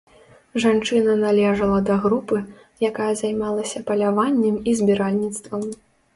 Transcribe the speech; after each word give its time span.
Жанчына 0.61 1.17
належала 1.23 1.75
да 1.89 1.97
групы, 2.05 2.37
якая 2.91 3.11
займалася 3.21 3.83
паляваннем 3.93 4.59
і 4.69 4.77
збіральніцтвам. 4.83 5.71